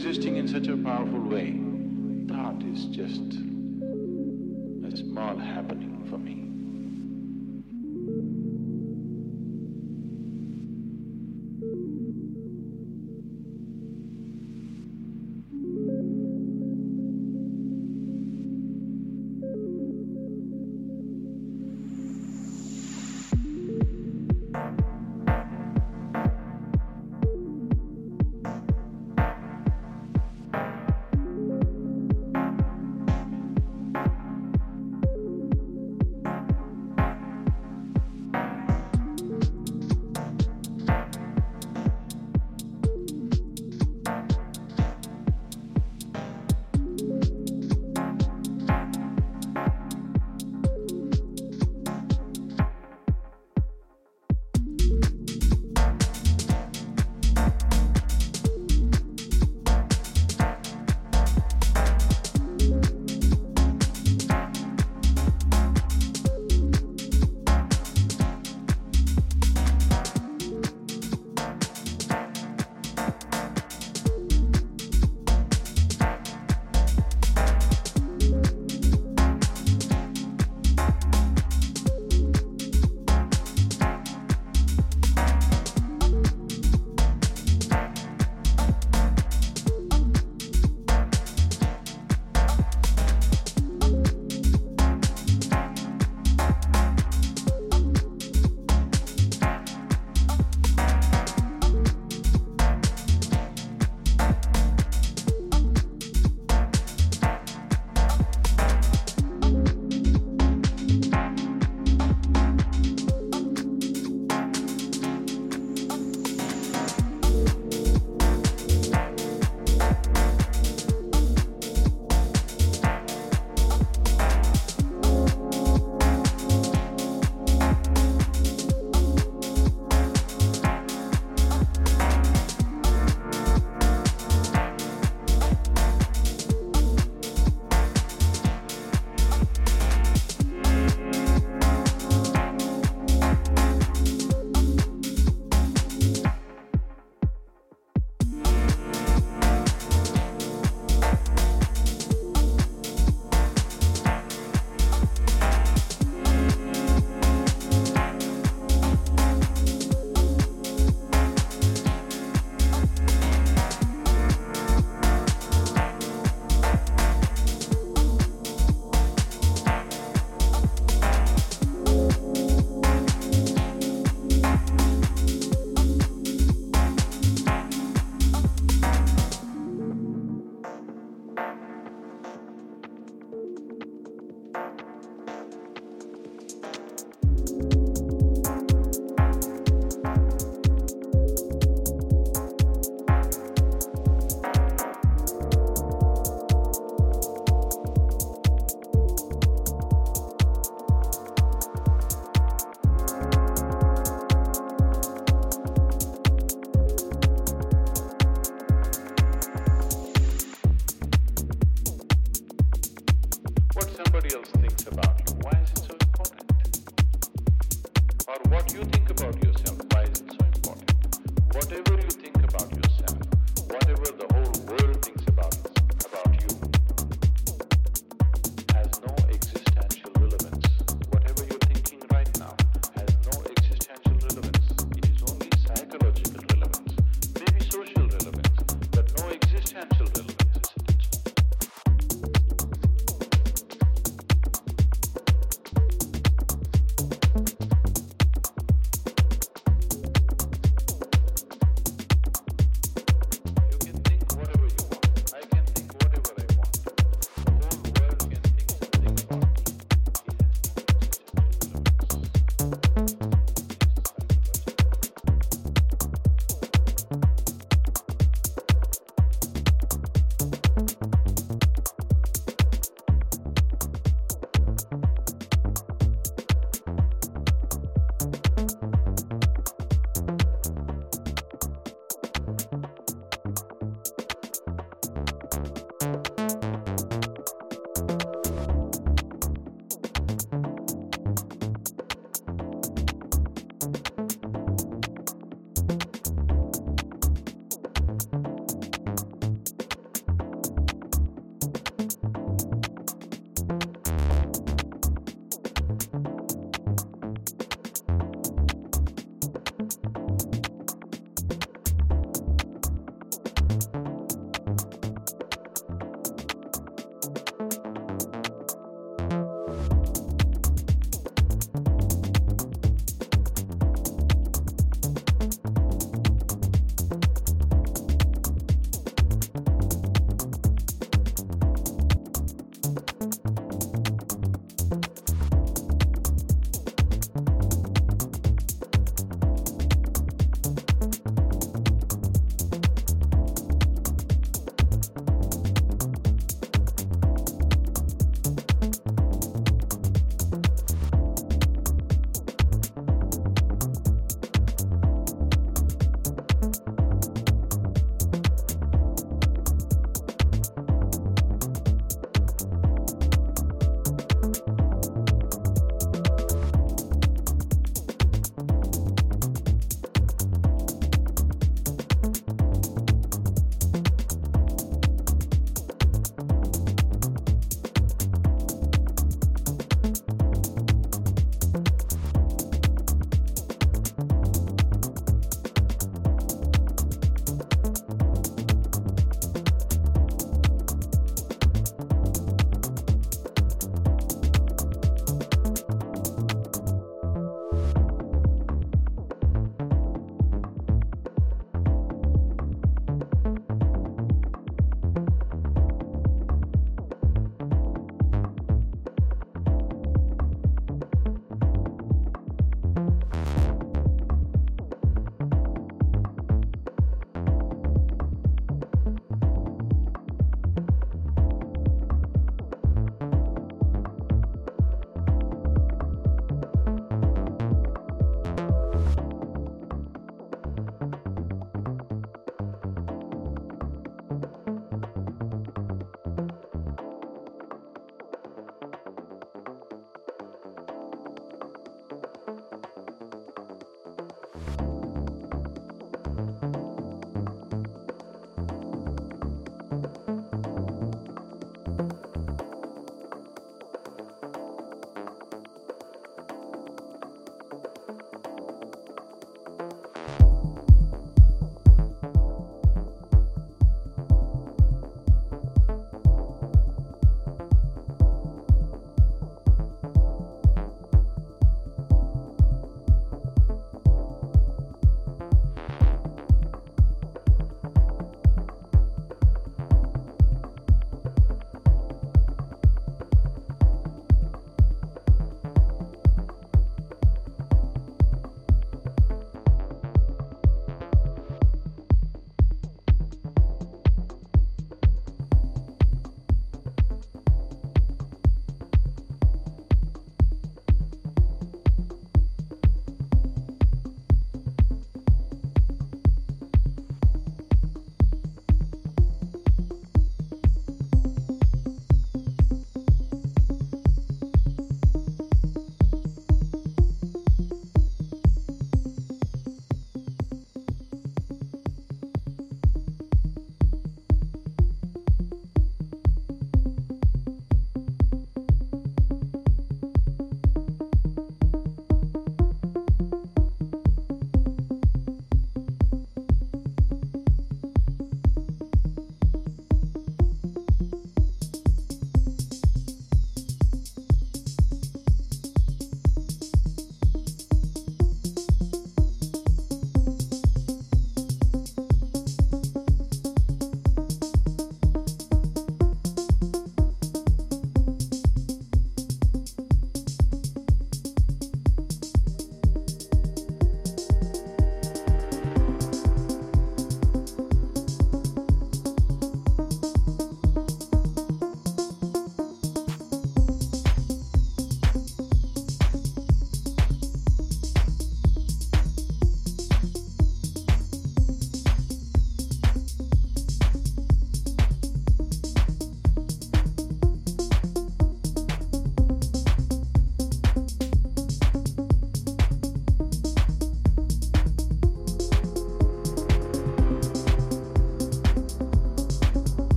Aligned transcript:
existing 0.00 0.38
in 0.38 0.48
such 0.48 0.66
a 0.68 0.76
powerful 0.78 1.09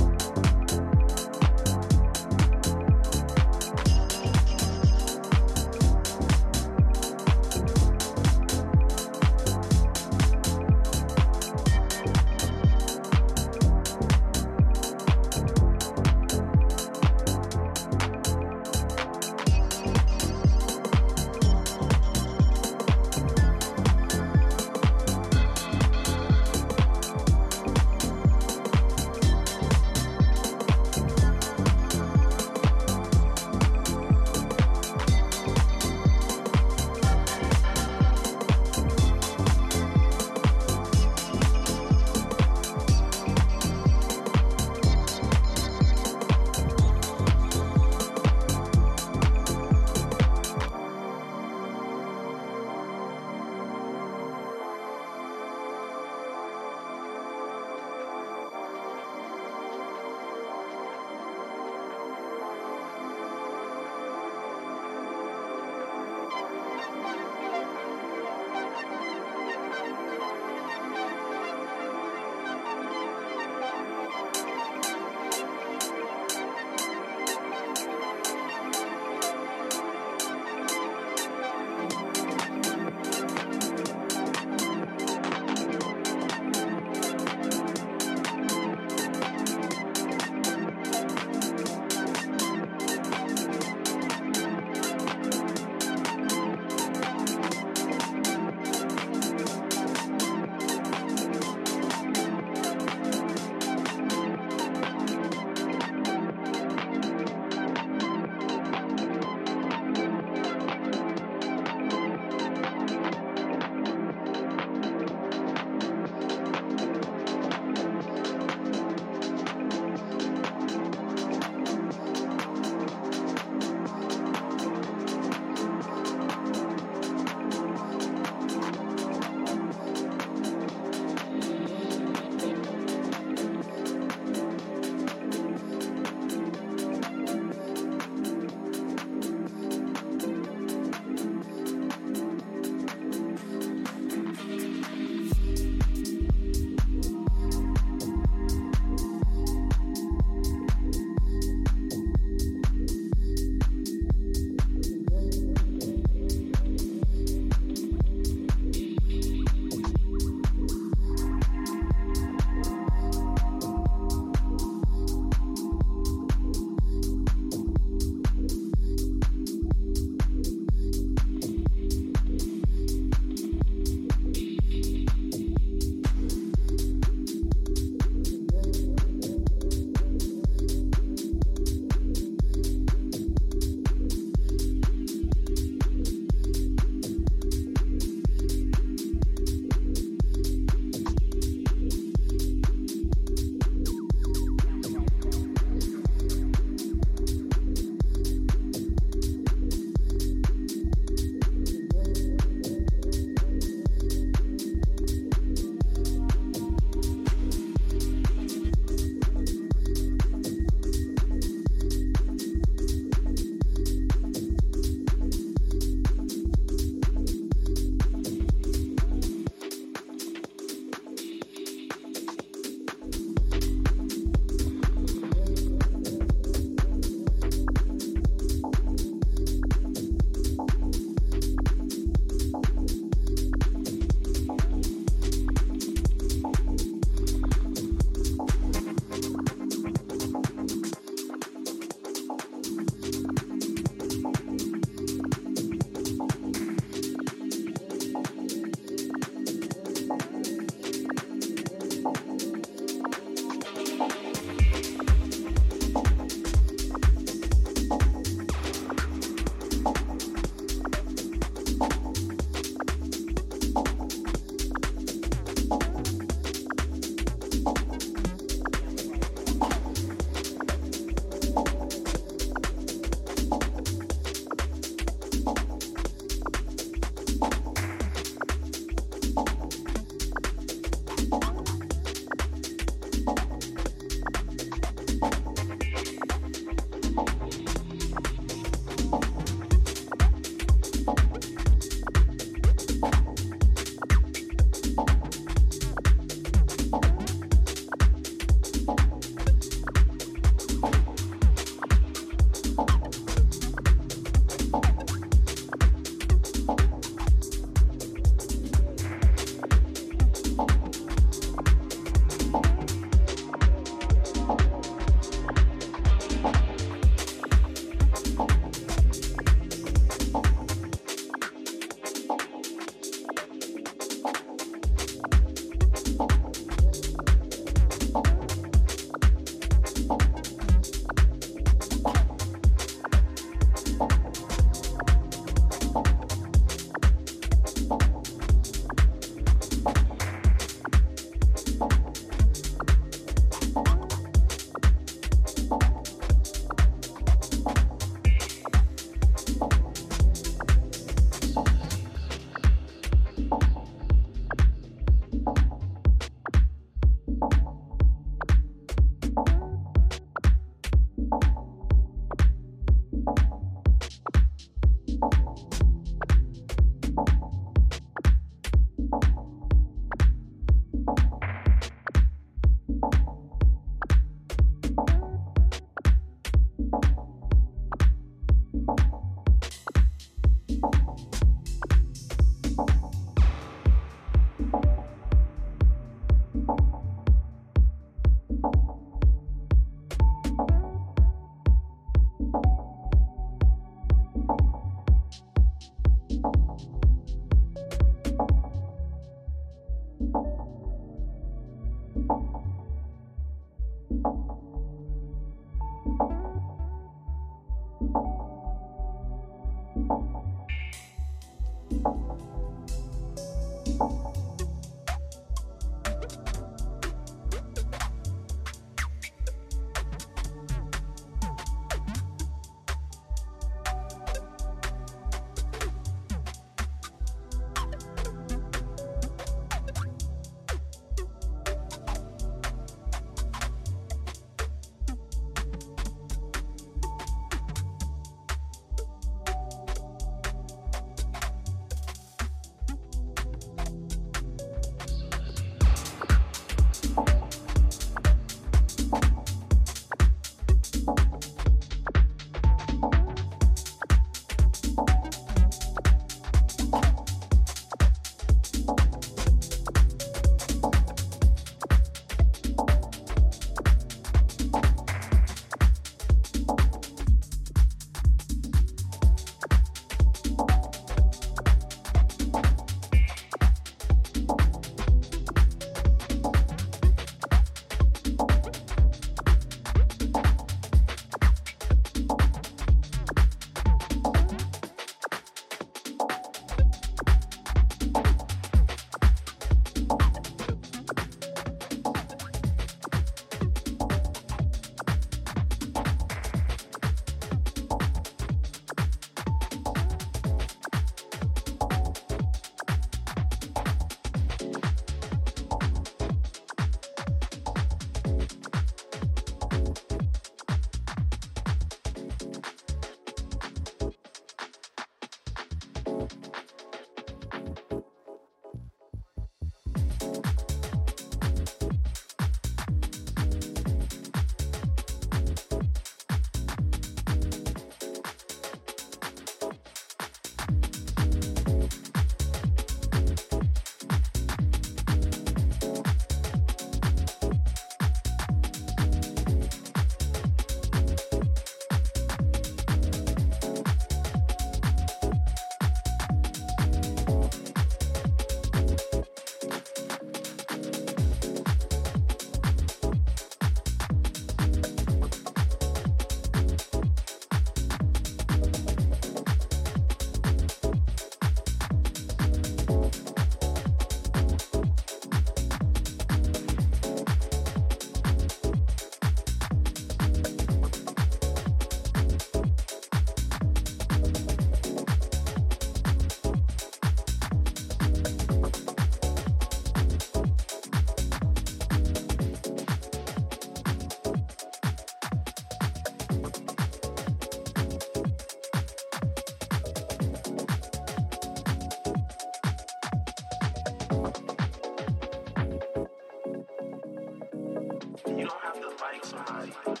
don't 598.51 598.61
have 598.61 598.81
to 598.81 599.03
like 599.03 599.23
somebody. 599.23 600.00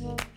Mm-hmm. 0.00 0.27